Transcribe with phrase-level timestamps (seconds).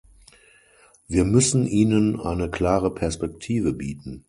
[1.07, 4.19] Wir müssen ihnen eine klare Perspektive bieten.